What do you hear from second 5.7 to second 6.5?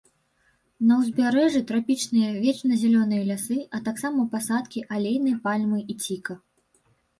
і ціка.